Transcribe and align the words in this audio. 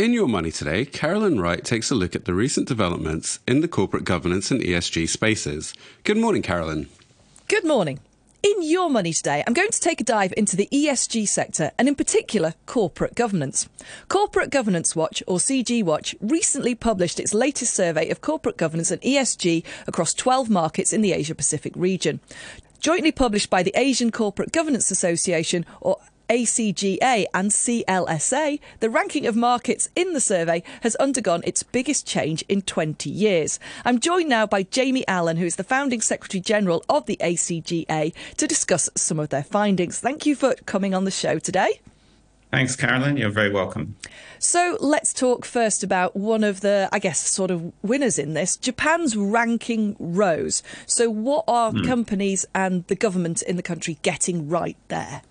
In 0.00 0.14
Your 0.14 0.28
Money 0.28 0.50
today, 0.50 0.86
Carolyn 0.86 1.42
Wright 1.42 1.62
takes 1.62 1.90
a 1.90 1.94
look 1.94 2.16
at 2.16 2.24
the 2.24 2.32
recent 2.32 2.66
developments 2.66 3.38
in 3.46 3.60
the 3.60 3.68
corporate 3.68 4.04
governance 4.04 4.50
and 4.50 4.62
ESG 4.62 5.06
spaces. 5.06 5.74
Good 6.04 6.16
morning, 6.16 6.40
Carolyn. 6.40 6.88
Good 7.48 7.66
morning. 7.66 8.00
In 8.42 8.62
Your 8.62 8.88
Money 8.88 9.12
today, 9.12 9.44
I'm 9.46 9.52
going 9.52 9.70
to 9.70 9.80
take 9.80 10.00
a 10.00 10.04
dive 10.04 10.32
into 10.34 10.56
the 10.56 10.66
ESG 10.72 11.28
sector 11.28 11.72
and, 11.78 11.88
in 11.88 11.94
particular, 11.94 12.54
corporate 12.64 13.14
governance. 13.14 13.68
Corporate 14.08 14.48
Governance 14.48 14.96
Watch, 14.96 15.22
or 15.26 15.36
CG 15.36 15.84
Watch, 15.84 16.16
recently 16.22 16.74
published 16.74 17.20
its 17.20 17.34
latest 17.34 17.74
survey 17.74 18.08
of 18.08 18.22
corporate 18.22 18.56
governance 18.56 18.90
and 18.90 19.02
ESG 19.02 19.62
across 19.86 20.14
12 20.14 20.48
markets 20.48 20.94
in 20.94 21.02
the 21.02 21.12
Asia 21.12 21.34
Pacific 21.34 21.74
region. 21.76 22.20
Jointly 22.78 23.12
published 23.12 23.50
by 23.50 23.62
the 23.62 23.74
Asian 23.76 24.10
Corporate 24.10 24.52
Governance 24.52 24.90
Association, 24.90 25.66
or 25.82 25.98
ACGA 26.30 27.26
and 27.34 27.50
CLSA, 27.50 28.60
the 28.78 28.88
ranking 28.88 29.26
of 29.26 29.34
markets 29.34 29.88
in 29.96 30.12
the 30.12 30.20
survey 30.20 30.62
has 30.82 30.94
undergone 30.96 31.42
its 31.44 31.64
biggest 31.64 32.06
change 32.06 32.42
in 32.48 32.62
20 32.62 33.10
years. 33.10 33.58
I'm 33.84 33.98
joined 33.98 34.28
now 34.28 34.46
by 34.46 34.62
Jamie 34.62 35.06
Allen, 35.08 35.38
who 35.38 35.46
is 35.46 35.56
the 35.56 35.64
founding 35.64 36.00
Secretary 36.00 36.40
General 36.40 36.84
of 36.88 37.06
the 37.06 37.18
ACGA, 37.20 38.14
to 38.36 38.46
discuss 38.46 38.88
some 38.96 39.18
of 39.18 39.30
their 39.30 39.42
findings. 39.42 39.98
Thank 39.98 40.24
you 40.24 40.36
for 40.36 40.54
coming 40.66 40.94
on 40.94 41.04
the 41.04 41.10
show 41.10 41.40
today. 41.40 41.80
Thanks, 42.52 42.74
Carolyn. 42.76 43.16
You're 43.16 43.30
very 43.30 43.50
welcome. 43.50 43.96
So 44.38 44.76
let's 44.80 45.12
talk 45.12 45.44
first 45.44 45.82
about 45.82 46.16
one 46.16 46.42
of 46.42 46.60
the, 46.60 46.88
I 46.92 46.98
guess, 46.98 47.28
sort 47.28 47.50
of 47.50 47.72
winners 47.82 48.18
in 48.18 48.34
this. 48.34 48.56
Japan's 48.56 49.16
ranking 49.16 49.96
rose. 49.98 50.62
So, 50.86 51.10
what 51.10 51.44
are 51.46 51.70
hmm. 51.70 51.84
companies 51.84 52.46
and 52.54 52.84
the 52.88 52.96
government 52.96 53.42
in 53.42 53.56
the 53.56 53.62
country 53.62 53.98
getting 54.02 54.48
right 54.48 54.76
there? 54.88 55.22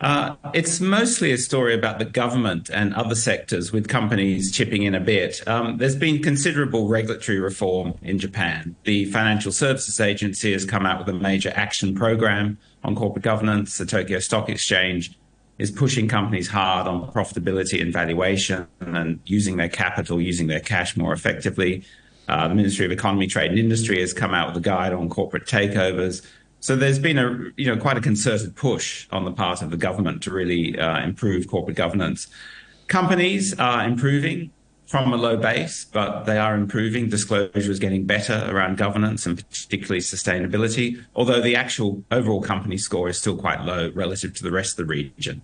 Uh, 0.00 0.34
it's 0.54 0.80
mostly 0.80 1.30
a 1.30 1.36
story 1.36 1.74
about 1.74 1.98
the 1.98 2.04
government 2.06 2.70
and 2.70 2.94
other 2.94 3.14
sectors 3.14 3.70
with 3.70 3.86
companies 3.86 4.50
chipping 4.50 4.82
in 4.82 4.94
a 4.94 5.00
bit. 5.00 5.46
Um, 5.46 5.76
there's 5.76 5.96
been 5.96 6.22
considerable 6.22 6.88
regulatory 6.88 7.38
reform 7.38 7.94
in 8.00 8.18
Japan. 8.18 8.76
The 8.84 9.04
Financial 9.06 9.52
Services 9.52 10.00
Agency 10.00 10.52
has 10.52 10.64
come 10.64 10.86
out 10.86 10.98
with 11.04 11.14
a 11.14 11.18
major 11.18 11.52
action 11.54 11.94
program 11.94 12.58
on 12.82 12.96
corporate 12.96 13.24
governance. 13.24 13.76
The 13.76 13.84
Tokyo 13.84 14.20
Stock 14.20 14.48
Exchange 14.48 15.18
is 15.58 15.70
pushing 15.70 16.08
companies 16.08 16.48
hard 16.48 16.86
on 16.86 17.12
profitability 17.12 17.82
and 17.82 17.92
valuation 17.92 18.66
and 18.80 19.20
using 19.26 19.58
their 19.58 19.68
capital, 19.68 20.18
using 20.18 20.46
their 20.46 20.60
cash 20.60 20.96
more 20.96 21.12
effectively. 21.12 21.84
Uh, 22.26 22.48
the 22.48 22.54
Ministry 22.54 22.86
of 22.86 22.92
Economy, 22.92 23.26
Trade 23.26 23.50
and 23.50 23.58
Industry 23.58 24.00
has 24.00 24.14
come 24.14 24.32
out 24.32 24.48
with 24.48 24.56
a 24.56 24.60
guide 24.60 24.94
on 24.94 25.10
corporate 25.10 25.44
takeovers. 25.44 26.24
So 26.60 26.76
there's 26.76 26.98
been 26.98 27.18
a 27.18 27.50
you 27.56 27.66
know 27.66 27.76
quite 27.76 27.96
a 27.96 28.00
concerted 28.00 28.54
push 28.54 29.06
on 29.10 29.24
the 29.24 29.32
part 29.32 29.62
of 29.62 29.70
the 29.70 29.76
government 29.76 30.22
to 30.24 30.30
really 30.30 30.78
uh, 30.78 31.02
improve 31.02 31.48
corporate 31.48 31.76
governance. 31.76 32.28
Companies 32.86 33.58
are 33.58 33.84
improving 33.84 34.50
from 34.86 35.12
a 35.12 35.16
low 35.16 35.36
base, 35.36 35.84
but 35.84 36.24
they 36.24 36.36
are 36.36 36.54
improving. 36.54 37.08
Disclosure 37.08 37.70
is 37.70 37.78
getting 37.78 38.04
better 38.04 38.46
around 38.50 38.76
governance 38.76 39.24
and 39.24 39.38
particularly 39.48 40.00
sustainability, 40.00 41.02
although 41.14 41.40
the 41.40 41.54
actual 41.54 42.02
overall 42.10 42.42
company 42.42 42.76
score 42.76 43.08
is 43.08 43.16
still 43.16 43.36
quite 43.36 43.64
low 43.64 43.90
relative 43.94 44.34
to 44.34 44.42
the 44.42 44.50
rest 44.50 44.72
of 44.72 44.76
the 44.78 44.84
region. 44.84 45.42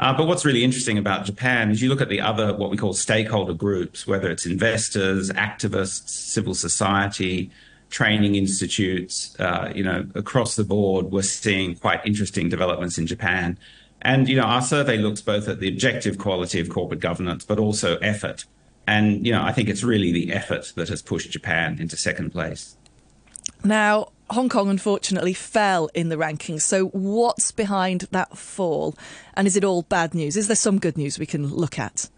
Uh, 0.00 0.16
but 0.16 0.26
what's 0.26 0.44
really 0.44 0.64
interesting 0.64 0.98
about 0.98 1.24
Japan 1.24 1.70
is 1.70 1.80
you 1.80 1.88
look 1.88 2.00
at 2.00 2.08
the 2.08 2.20
other, 2.20 2.56
what 2.56 2.70
we 2.70 2.76
call 2.76 2.92
stakeholder 2.92 3.52
groups, 3.52 4.06
whether 4.06 4.30
it's 4.30 4.46
investors, 4.46 5.30
activists, 5.30 6.08
civil 6.08 6.54
society, 6.54 7.50
training 7.90 8.36
institutes, 8.36 9.38
uh, 9.38 9.72
you 9.74 9.82
know, 9.82 10.06
across 10.14 10.56
the 10.56 10.64
board, 10.64 11.06
we're 11.06 11.22
seeing 11.22 11.74
quite 11.74 12.00
interesting 12.06 12.48
developments 12.48 12.98
in 12.98 13.06
Japan. 13.06 13.58
And, 14.02 14.28
you 14.28 14.36
know, 14.36 14.44
our 14.44 14.62
survey 14.62 14.96
looks 14.96 15.20
both 15.20 15.48
at 15.48 15.60
the 15.60 15.68
objective 15.68 16.16
quality 16.16 16.60
of 16.60 16.70
corporate 16.70 17.00
governance, 17.00 17.44
but 17.44 17.58
also 17.58 17.98
effort. 17.98 18.46
And, 18.86 19.26
you 19.26 19.32
know, 19.32 19.42
I 19.42 19.52
think 19.52 19.68
it's 19.68 19.82
really 19.82 20.12
the 20.12 20.32
effort 20.32 20.72
that 20.76 20.88
has 20.88 21.02
pushed 21.02 21.30
Japan 21.30 21.78
into 21.78 21.96
second 21.96 22.30
place. 22.30 22.76
Now, 23.62 24.08
Hong 24.30 24.48
Kong 24.48 24.70
unfortunately 24.70 25.34
fell 25.34 25.90
in 25.92 26.08
the 26.08 26.16
rankings. 26.16 26.62
So, 26.62 26.86
what's 26.86 27.52
behind 27.52 28.02
that 28.12 28.38
fall? 28.38 28.96
And 29.34 29.46
is 29.46 29.56
it 29.56 29.64
all 29.64 29.82
bad 29.82 30.14
news? 30.14 30.36
Is 30.36 30.46
there 30.46 30.56
some 30.56 30.78
good 30.78 30.96
news 30.96 31.18
we 31.18 31.26
can 31.26 31.48
look 31.48 31.78
at? 31.78 32.08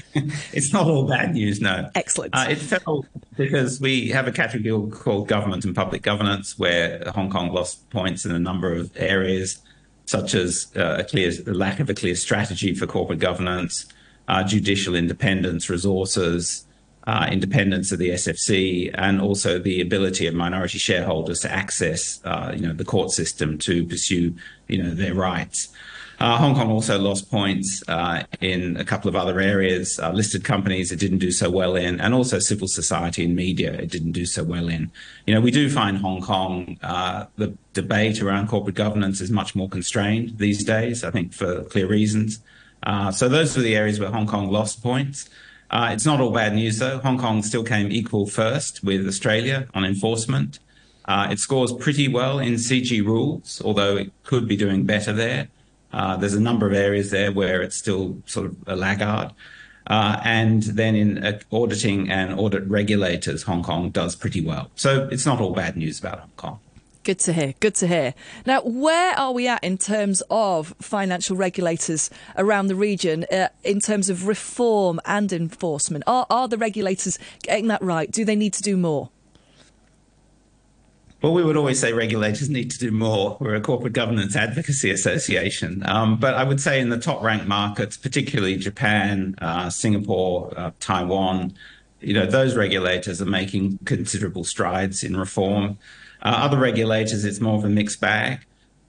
it's 0.52 0.72
not 0.72 0.86
all 0.86 1.06
bad 1.06 1.34
news, 1.34 1.60
no. 1.60 1.90
Excellent. 1.94 2.34
Uh, 2.34 2.46
it 2.50 2.58
fell 2.58 3.04
because 3.36 3.80
we 3.80 4.08
have 4.08 4.26
a 4.26 4.32
category 4.32 4.90
called 4.90 5.28
government 5.28 5.64
and 5.64 5.74
public 5.74 6.02
governance, 6.02 6.58
where 6.58 7.02
Hong 7.14 7.30
Kong 7.30 7.52
lost 7.52 7.88
points 7.90 8.24
in 8.24 8.32
a 8.32 8.38
number 8.38 8.72
of 8.72 8.90
areas, 8.96 9.60
such 10.06 10.34
as 10.34 10.68
uh, 10.76 10.96
a 11.00 11.04
clear 11.04 11.32
the 11.32 11.54
lack 11.54 11.80
of 11.80 11.88
a 11.88 11.94
clear 11.94 12.14
strategy 12.14 12.74
for 12.74 12.86
corporate 12.86 13.18
governance, 13.18 13.86
uh, 14.28 14.42
judicial 14.42 14.94
independence, 14.94 15.68
resources. 15.68 16.66
Uh, 17.04 17.26
independence 17.32 17.90
of 17.90 17.98
the 17.98 18.10
SFC 18.10 18.88
and 18.94 19.20
also 19.20 19.58
the 19.58 19.80
ability 19.80 20.28
of 20.28 20.34
minority 20.34 20.78
shareholders 20.78 21.40
to 21.40 21.50
access, 21.50 22.20
uh, 22.24 22.52
you 22.54 22.62
know, 22.64 22.72
the 22.72 22.84
court 22.84 23.10
system 23.10 23.58
to 23.58 23.84
pursue, 23.84 24.32
you 24.68 24.80
know, 24.80 24.90
their 24.90 25.12
rights. 25.12 25.68
Uh, 26.20 26.36
Hong 26.36 26.54
Kong 26.54 26.70
also 26.70 27.00
lost 27.00 27.28
points 27.28 27.82
uh, 27.88 28.22
in 28.40 28.76
a 28.76 28.84
couple 28.84 29.08
of 29.08 29.16
other 29.16 29.40
areas. 29.40 29.98
Uh, 29.98 30.12
listed 30.12 30.44
companies 30.44 30.92
it 30.92 31.00
didn't 31.00 31.18
do 31.18 31.32
so 31.32 31.50
well 31.50 31.74
in, 31.74 32.00
and 32.00 32.14
also 32.14 32.38
civil 32.38 32.68
society 32.68 33.24
and 33.24 33.34
media 33.34 33.72
it 33.72 33.90
didn't 33.90 34.12
do 34.12 34.24
so 34.24 34.44
well 34.44 34.68
in. 34.68 34.88
You 35.26 35.34
know, 35.34 35.40
we 35.40 35.50
do 35.50 35.68
find 35.68 35.98
Hong 35.98 36.22
Kong 36.22 36.78
uh, 36.84 37.26
the 37.36 37.52
debate 37.72 38.22
around 38.22 38.46
corporate 38.46 38.76
governance 38.76 39.20
is 39.20 39.32
much 39.32 39.56
more 39.56 39.68
constrained 39.68 40.38
these 40.38 40.62
days. 40.62 41.02
I 41.02 41.10
think 41.10 41.32
for 41.32 41.64
clear 41.64 41.88
reasons. 41.88 42.38
So 43.12 43.28
those 43.28 43.56
were 43.56 43.62
the 43.64 43.74
areas 43.74 43.98
where 43.98 44.10
Hong 44.10 44.28
Kong 44.28 44.52
lost 44.52 44.84
points. 44.84 45.28
Uh, 45.72 45.88
it's 45.90 46.04
not 46.04 46.20
all 46.20 46.30
bad 46.30 46.54
news 46.54 46.78
though. 46.78 46.98
Hong 46.98 47.18
Kong 47.18 47.42
still 47.42 47.64
came 47.64 47.90
equal 47.90 48.26
first 48.26 48.84
with 48.84 49.08
Australia 49.08 49.66
on 49.74 49.84
enforcement. 49.84 50.58
it 51.08 51.38
scores 51.38 51.72
pretty 51.72 52.08
well 52.08 52.38
in 52.38 52.54
CG 52.54 53.04
rules, 53.04 53.60
although 53.64 53.96
it 53.96 54.12
could 54.22 54.46
be 54.46 54.56
doing 54.56 54.84
better 54.84 55.12
there. 55.12 55.48
Uh, 55.92 56.16
there's 56.16 56.34
a 56.34 56.40
number 56.40 56.66
of 56.66 56.72
areas 56.72 57.10
there 57.10 57.32
where 57.32 57.62
it's 57.62 57.76
still 57.76 58.16
sort 58.26 58.46
of 58.46 58.56
a 58.66 58.76
laggard. 58.76 59.32
Uh, 59.86 60.20
and 60.24 60.62
then 60.62 60.94
in 60.94 61.24
uh, 61.24 61.38
auditing 61.50 62.10
and 62.10 62.38
audit 62.38 62.64
regulators, 62.66 63.42
Hong 63.42 63.62
Kong 63.62 63.90
does 63.90 64.14
pretty 64.14 64.40
well. 64.40 64.70
So 64.76 65.08
it's 65.10 65.26
not 65.26 65.40
all 65.40 65.52
bad 65.52 65.76
news 65.76 65.98
about 65.98 66.20
Hong 66.20 66.30
Kong. 66.36 66.60
Good 67.04 67.18
to 67.20 67.32
hear. 67.32 67.54
Good 67.58 67.74
to 67.76 67.88
hear. 67.88 68.14
Now, 68.46 68.62
where 68.62 69.18
are 69.18 69.32
we 69.32 69.48
at 69.48 69.64
in 69.64 69.76
terms 69.76 70.22
of 70.30 70.72
financial 70.80 71.36
regulators 71.36 72.10
around 72.36 72.68
the 72.68 72.76
region, 72.76 73.24
uh, 73.32 73.48
in 73.64 73.80
terms 73.80 74.08
of 74.08 74.28
reform 74.28 75.00
and 75.04 75.32
enforcement? 75.32 76.04
Are, 76.06 76.26
are 76.30 76.46
the 76.46 76.58
regulators 76.58 77.18
getting 77.42 77.66
that 77.68 77.82
right? 77.82 78.08
Do 78.08 78.24
they 78.24 78.36
need 78.36 78.52
to 78.54 78.62
do 78.62 78.76
more? 78.76 79.10
Well, 81.22 81.34
we 81.34 81.42
would 81.42 81.56
always 81.56 81.80
say 81.80 81.92
regulators 81.92 82.48
need 82.48 82.70
to 82.72 82.78
do 82.78 82.92
more. 82.92 83.36
We're 83.40 83.54
a 83.54 83.60
corporate 83.60 83.92
governance 83.92 84.36
advocacy 84.36 84.90
association. 84.90 85.82
Um, 85.86 86.18
but 86.18 86.34
I 86.34 86.44
would 86.44 86.60
say 86.60 86.80
in 86.80 86.88
the 86.88 86.98
top 86.98 87.22
ranked 87.22 87.46
markets, 87.46 87.96
particularly 87.96 88.56
Japan, 88.56 89.36
uh, 89.40 89.70
Singapore, 89.70 90.52
uh, 90.56 90.70
Taiwan, 90.78 91.54
you 92.02 92.14
know, 92.14 92.26
those 92.26 92.56
regulators 92.56 93.22
are 93.22 93.26
making 93.26 93.78
considerable 93.84 94.44
strides 94.44 95.02
in 95.02 95.16
reform. 95.16 95.78
Uh, 96.22 96.34
other 96.36 96.58
regulators, 96.58 97.24
it's 97.24 97.40
more 97.40 97.56
of 97.56 97.64
a 97.64 97.68
mixed 97.68 98.00
bag. 98.00 98.44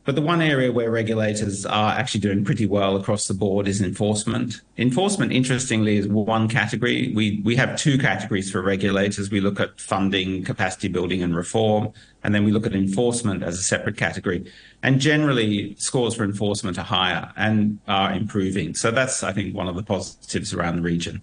But 0.06 0.16
the 0.16 0.22
one 0.22 0.41
area 0.41 0.69
where 0.69 0.91
regulators 0.91 1.66
are 1.66 1.94
actually 1.94 2.19
doing 2.19 2.44
pretty 2.44 2.66
well 2.66 2.97
across 2.97 3.28
the 3.28 3.34
board 3.34 3.69
is 3.69 3.81
enforcement. 3.81 4.59
Enforcement, 4.78 5.31
interestingly, 5.31 5.96
is 5.96 6.09
one 6.09 6.50
category. 6.50 7.13
We, 7.16 7.41
we 7.46 7.56
have 7.56 7.78
two 7.78 7.97
categories 7.97 8.51
for 8.51 8.62
regulators. 8.62 9.31
We 9.31 9.40
look 9.40 9.62
at 9.62 9.80
funding, 9.80 10.44
capacity 10.44 10.90
building, 10.90 11.24
and 11.24 11.34
reform. 11.34 11.94
And 12.22 12.35
then 12.35 12.44
we 12.44 12.51
look 12.51 12.65
at 12.65 12.74
enforcement 12.74 13.44
as 13.44 13.57
a 13.57 13.63
separate 13.63 13.95
category. 13.95 14.51
And 14.81 15.00
generally, 15.00 15.74
scores 15.75 16.15
for 16.15 16.25
enforcement 16.25 16.77
are 16.77 16.83
higher 16.83 17.31
and 17.38 17.80
are 17.88 18.12
improving. 18.12 18.75
So 18.75 18.92
that's, 18.92 19.24
I 19.24 19.31
think, 19.31 19.56
one 19.56 19.69
of 19.69 19.75
the 19.77 19.83
positives 19.83 20.54
around 20.54 20.75
the 20.75 20.81
region. 20.81 21.21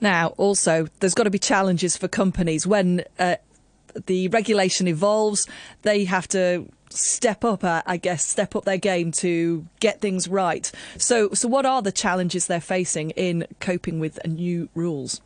Now, 0.00 0.28
also, 0.36 0.88
there's 1.00 1.14
got 1.14 1.24
to 1.24 1.30
be 1.30 1.38
challenges 1.38 1.96
for 1.96 2.08
companies 2.08 2.66
when 2.66 3.04
uh, 3.18 3.36
the 4.06 4.28
regulation 4.28 4.86
evolves. 4.86 5.46
They 5.82 6.04
have 6.04 6.28
to 6.28 6.66
step 6.90 7.44
up, 7.44 7.64
uh, 7.64 7.82
I 7.86 7.96
guess, 7.96 8.24
step 8.24 8.56
up 8.56 8.64
their 8.64 8.78
game 8.78 9.12
to 9.12 9.66
get 9.80 10.00
things 10.00 10.28
right. 10.28 10.70
So, 10.96 11.30
so 11.30 11.48
what 11.48 11.66
are 11.66 11.82
the 11.82 11.92
challenges 11.92 12.46
they're 12.46 12.60
facing 12.60 13.10
in 13.10 13.46
coping 13.60 14.00
with 14.00 14.18
new 14.26 14.68
rules? 14.74 15.20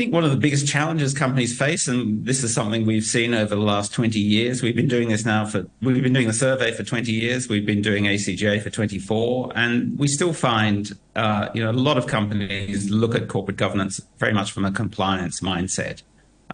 Think 0.00 0.14
one 0.14 0.24
of 0.24 0.30
the 0.30 0.38
biggest 0.38 0.66
challenges 0.66 1.12
companies 1.12 1.54
face, 1.58 1.86
and 1.86 2.24
this 2.24 2.42
is 2.42 2.54
something 2.54 2.86
we've 2.86 3.04
seen 3.04 3.34
over 3.34 3.54
the 3.54 3.60
last 3.60 3.92
20 3.92 4.18
years, 4.18 4.62
we've 4.62 4.74
been 4.74 4.88
doing 4.88 5.10
this 5.10 5.26
now 5.26 5.44
for, 5.44 5.66
we've 5.82 6.02
been 6.02 6.14
doing 6.14 6.26
the 6.26 6.32
survey 6.32 6.72
for 6.72 6.82
20 6.82 7.12
years, 7.12 7.50
we've 7.50 7.66
been 7.66 7.82
doing 7.82 8.04
ACGA 8.04 8.62
for 8.62 8.70
24, 8.70 9.52
and 9.54 9.98
we 9.98 10.08
still 10.08 10.32
find, 10.32 10.92
uh, 11.16 11.50
you 11.52 11.62
know, 11.62 11.70
a 11.70 11.72
lot 11.72 11.98
of 11.98 12.06
companies 12.06 12.88
look 12.88 13.14
at 13.14 13.28
corporate 13.28 13.58
governance 13.58 14.00
very 14.16 14.32
much 14.32 14.52
from 14.52 14.64
a 14.64 14.72
compliance 14.72 15.40
mindset. 15.42 16.02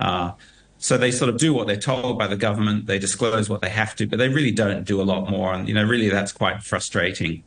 Uh, 0.01 0.33
So 0.79 0.99
they 0.99 1.13
sort 1.13 1.29
of 1.29 1.39
do 1.39 1.55
what 1.55 1.69
they're 1.69 1.77
told 1.77 2.19
by 2.19 2.27
the 2.27 2.37
government, 2.37 2.87
they 2.87 2.99
disclose 2.99 3.49
what 3.49 3.61
they 3.61 3.71
have 3.71 3.95
to, 3.95 4.09
but 4.09 4.19
they 4.19 4.29
really 4.29 4.51
don't 4.51 4.83
do 4.85 5.01
a 5.01 5.05
lot 5.05 5.31
more. 5.31 5.55
And, 5.55 5.69
you 5.69 5.75
know, 5.75 5.85
really 5.85 6.09
that's 6.09 6.33
quite 6.33 6.65
frustrating. 6.65 7.45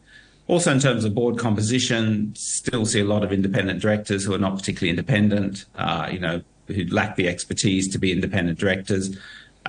Also, 0.49 0.71
in 0.71 0.79
terms 0.79 1.05
of 1.05 1.13
board 1.13 1.37
composition, 1.37 2.33
still 2.35 2.83
see 2.83 2.99
a 2.99 3.05
lot 3.05 3.23
of 3.23 3.31
independent 3.31 3.79
directors 3.79 4.25
who 4.25 4.33
are 4.33 4.39
not 4.39 4.57
particularly 4.57 4.89
independent, 4.89 5.65
uh, 5.75 6.09
you 6.11 6.17
know, 6.17 6.41
who 6.65 6.85
lack 6.85 7.15
the 7.15 7.27
expertise 7.27 7.87
to 7.87 7.99
be 7.99 8.11
independent 8.11 8.57
directors. 8.57 9.15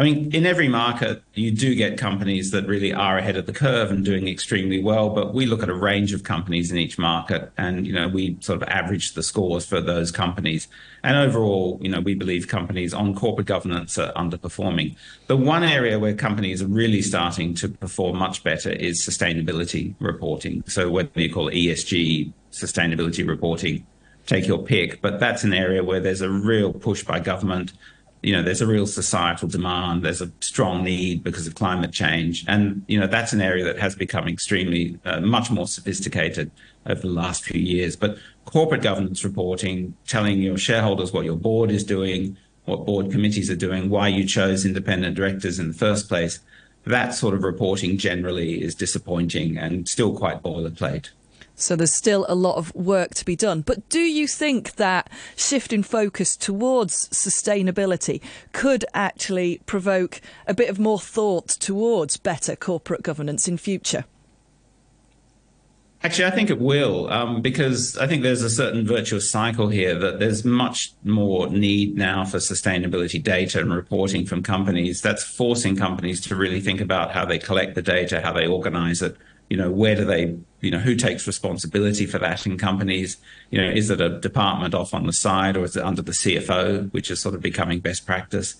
I 0.00 0.02
mean, 0.02 0.34
in 0.34 0.46
every 0.46 0.66
market, 0.66 1.22
you 1.34 1.50
do 1.50 1.74
get 1.74 1.98
companies 1.98 2.52
that 2.52 2.66
really 2.66 2.90
are 2.90 3.18
ahead 3.18 3.36
of 3.36 3.44
the 3.44 3.52
curve 3.52 3.90
and 3.90 4.02
doing 4.02 4.28
extremely 4.28 4.82
well. 4.82 5.10
But 5.10 5.34
we 5.34 5.44
look 5.44 5.62
at 5.62 5.68
a 5.68 5.74
range 5.74 6.14
of 6.14 6.24
companies 6.24 6.72
in 6.72 6.78
each 6.78 6.98
market, 6.98 7.52
and 7.58 7.86
you 7.86 7.92
know, 7.92 8.08
we 8.08 8.38
sort 8.40 8.62
of 8.62 8.68
average 8.70 9.12
the 9.12 9.22
scores 9.22 9.66
for 9.66 9.82
those 9.82 10.10
companies. 10.10 10.68
And 11.02 11.18
overall, 11.18 11.78
you 11.82 11.90
know, 11.90 12.00
we 12.00 12.14
believe 12.14 12.48
companies 12.48 12.94
on 12.94 13.14
corporate 13.14 13.46
governance 13.46 13.98
are 13.98 14.10
underperforming. 14.14 14.96
The 15.26 15.36
one 15.36 15.64
area 15.64 15.98
where 15.98 16.14
companies 16.14 16.62
are 16.62 16.66
really 16.66 17.02
starting 17.02 17.52
to 17.56 17.68
perform 17.68 18.16
much 18.16 18.42
better 18.42 18.70
is 18.70 19.02
sustainability 19.02 19.94
reporting. 20.00 20.64
So 20.66 20.88
whether 20.88 21.10
you 21.20 21.30
call 21.30 21.50
ESG, 21.50 22.32
sustainability 22.52 23.28
reporting, 23.28 23.86
take 24.24 24.46
your 24.46 24.62
pick. 24.62 25.02
But 25.02 25.20
that's 25.20 25.44
an 25.44 25.52
area 25.52 25.84
where 25.84 26.00
there's 26.00 26.22
a 26.22 26.30
real 26.30 26.72
push 26.72 27.02
by 27.02 27.20
government 27.20 27.74
you 28.22 28.32
know, 28.32 28.42
there's 28.42 28.60
a 28.60 28.66
real 28.66 28.86
societal 28.86 29.48
demand. 29.48 30.02
There's 30.02 30.20
a 30.20 30.30
strong 30.40 30.84
need 30.84 31.22
because 31.22 31.46
of 31.46 31.54
climate 31.54 31.92
change, 31.92 32.44
and 32.46 32.84
you 32.86 33.00
know 33.00 33.06
that's 33.06 33.32
an 33.32 33.40
area 33.40 33.64
that 33.64 33.78
has 33.78 33.94
become 33.94 34.28
extremely 34.28 34.98
uh, 35.04 35.20
much 35.20 35.50
more 35.50 35.66
sophisticated 35.66 36.50
over 36.86 37.00
the 37.00 37.08
last 37.08 37.44
few 37.44 37.60
years. 37.60 37.96
But 37.96 38.18
corporate 38.44 38.82
governance 38.82 39.24
reporting, 39.24 39.94
telling 40.06 40.42
your 40.42 40.58
shareholders 40.58 41.12
what 41.12 41.24
your 41.24 41.36
board 41.36 41.70
is 41.70 41.82
doing, 41.82 42.36
what 42.66 42.84
board 42.84 43.10
committees 43.10 43.50
are 43.50 43.56
doing, 43.56 43.88
why 43.88 44.08
you 44.08 44.26
chose 44.26 44.66
independent 44.66 45.16
directors 45.16 45.58
in 45.58 45.68
the 45.68 45.74
first 45.74 46.08
place, 46.08 46.40
that 46.84 47.14
sort 47.14 47.34
of 47.34 47.42
reporting 47.42 47.96
generally 47.96 48.62
is 48.62 48.74
disappointing 48.74 49.56
and 49.56 49.88
still 49.88 50.16
quite 50.16 50.42
boilerplate. 50.42 51.10
So 51.60 51.76
there's 51.76 51.94
still 51.94 52.26
a 52.28 52.34
lot 52.34 52.56
of 52.56 52.74
work 52.74 53.14
to 53.14 53.24
be 53.24 53.36
done. 53.36 53.60
But 53.62 53.88
do 53.88 54.00
you 54.00 54.26
think 54.26 54.76
that 54.76 55.10
shift 55.36 55.72
in 55.72 55.82
focus 55.82 56.36
towards 56.36 57.08
sustainability 57.10 58.20
could 58.52 58.84
actually 58.94 59.60
provoke 59.66 60.20
a 60.46 60.54
bit 60.54 60.70
of 60.70 60.78
more 60.78 60.98
thought 60.98 61.48
towards 61.48 62.16
better 62.16 62.56
corporate 62.56 63.02
governance 63.02 63.46
in 63.48 63.58
future? 63.58 64.04
Actually, 66.02 66.24
I 66.24 66.30
think 66.30 66.48
it 66.48 66.58
will, 66.58 67.12
um, 67.12 67.42
because 67.42 67.98
I 67.98 68.06
think 68.06 68.22
there's 68.22 68.42
a 68.42 68.48
certain 68.48 68.86
virtuous 68.86 69.30
cycle 69.30 69.68
here 69.68 69.94
that 69.98 70.18
there's 70.18 70.46
much 70.46 70.94
more 71.04 71.50
need 71.50 71.94
now 71.94 72.24
for 72.24 72.38
sustainability 72.38 73.22
data 73.22 73.60
and 73.60 73.70
reporting 73.70 74.24
from 74.24 74.42
companies. 74.42 75.02
That's 75.02 75.22
forcing 75.22 75.76
companies 75.76 76.22
to 76.22 76.36
really 76.36 76.62
think 76.62 76.80
about 76.80 77.12
how 77.12 77.26
they 77.26 77.38
collect 77.38 77.74
the 77.74 77.82
data, 77.82 78.22
how 78.22 78.32
they 78.32 78.46
organize 78.46 79.02
it, 79.02 79.14
you 79.50 79.56
know, 79.56 79.70
where 79.70 79.96
do 79.96 80.04
they, 80.04 80.36
you 80.60 80.70
know, 80.70 80.78
who 80.78 80.94
takes 80.94 81.26
responsibility 81.26 82.06
for 82.06 82.18
that 82.18 82.46
in 82.46 82.56
companies? 82.56 83.16
You 83.50 83.60
know, 83.60 83.68
is 83.68 83.90
it 83.90 84.00
a 84.00 84.20
department 84.20 84.74
off 84.74 84.94
on 84.94 85.06
the 85.06 85.12
side 85.12 85.56
or 85.56 85.64
is 85.64 85.76
it 85.76 85.82
under 85.82 86.02
the 86.02 86.12
CFO, 86.12 86.90
which 86.92 87.10
is 87.10 87.20
sort 87.20 87.34
of 87.34 87.42
becoming 87.42 87.80
best 87.80 88.06
practice? 88.06 88.54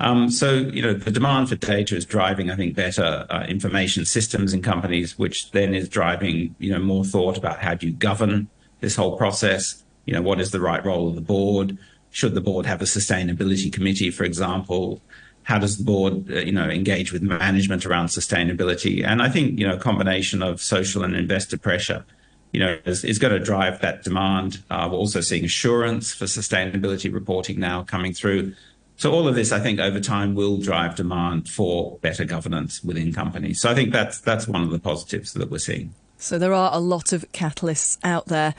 Um, 0.00 0.30
so, 0.30 0.54
you 0.54 0.80
know, 0.80 0.94
the 0.94 1.10
demand 1.10 1.48
for 1.48 1.56
data 1.56 1.96
is 1.96 2.06
driving, 2.06 2.52
I 2.52 2.56
think, 2.56 2.76
better 2.76 3.26
uh, 3.28 3.46
information 3.48 4.04
systems 4.04 4.54
in 4.54 4.62
companies, 4.62 5.18
which 5.18 5.50
then 5.50 5.74
is 5.74 5.88
driving, 5.88 6.54
you 6.60 6.70
know, 6.70 6.78
more 6.78 7.04
thought 7.04 7.36
about 7.36 7.58
how 7.58 7.74
do 7.74 7.88
you 7.88 7.92
govern 7.92 8.48
this 8.80 8.94
whole 8.94 9.16
process? 9.16 9.82
You 10.06 10.14
know, 10.14 10.22
what 10.22 10.40
is 10.40 10.52
the 10.52 10.60
right 10.60 10.84
role 10.84 11.08
of 11.08 11.16
the 11.16 11.20
board? 11.20 11.76
Should 12.10 12.34
the 12.34 12.40
board 12.40 12.64
have 12.64 12.80
a 12.80 12.84
sustainability 12.84 13.72
committee, 13.72 14.12
for 14.12 14.22
example? 14.22 15.02
How 15.48 15.58
does 15.58 15.78
the 15.78 15.84
board, 15.84 16.30
uh, 16.30 16.40
you 16.40 16.52
know, 16.52 16.68
engage 16.68 17.10
with 17.10 17.22
management 17.22 17.86
around 17.86 18.08
sustainability? 18.08 19.02
And 19.02 19.22
I 19.22 19.30
think, 19.30 19.58
you 19.58 19.66
know, 19.66 19.76
a 19.76 19.78
combination 19.78 20.42
of 20.42 20.60
social 20.60 21.02
and 21.02 21.16
investor 21.16 21.56
pressure, 21.56 22.04
you 22.52 22.60
know, 22.60 22.76
is, 22.84 23.02
is 23.02 23.18
going 23.18 23.32
to 23.32 23.38
drive 23.42 23.80
that 23.80 24.04
demand. 24.04 24.62
Uh, 24.68 24.86
we're 24.92 24.98
also 24.98 25.22
seeing 25.22 25.46
assurance 25.46 26.12
for 26.12 26.26
sustainability 26.26 27.10
reporting 27.10 27.58
now 27.58 27.82
coming 27.82 28.12
through. 28.12 28.54
So 28.96 29.10
all 29.10 29.26
of 29.26 29.36
this, 29.36 29.50
I 29.50 29.58
think, 29.58 29.80
over 29.80 30.00
time 30.00 30.34
will 30.34 30.58
drive 30.58 30.96
demand 30.96 31.48
for 31.48 31.96
better 32.02 32.26
governance 32.26 32.84
within 32.84 33.14
companies. 33.14 33.62
So 33.62 33.70
I 33.70 33.74
think 33.74 33.90
that's 33.90 34.20
that's 34.20 34.46
one 34.46 34.62
of 34.62 34.70
the 34.70 34.78
positives 34.78 35.32
that 35.32 35.50
we're 35.50 35.58
seeing. 35.58 35.94
So 36.20 36.36
there 36.36 36.52
are 36.52 36.70
a 36.74 36.80
lot 36.80 37.12
of 37.12 37.24
catalysts 37.32 37.96
out 38.02 38.26
there. 38.26 38.54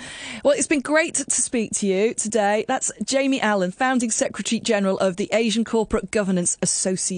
Well, 0.46 0.54
it's 0.58 0.66
been 0.66 0.80
great 0.80 1.16
to 1.16 1.42
speak 1.42 1.72
to 1.74 1.88
you 1.88 2.14
today. 2.14 2.64
That's 2.70 2.90
Jamie 3.04 3.42
Allen, 3.42 3.72
founding 3.72 4.12
Secretary 4.12 4.62
General 4.62 4.98
of 5.00 5.18
the 5.18 5.30
Asian 5.34 5.66
Corporate 5.66 6.10
Governance 6.10 6.58
Association. 6.62 7.00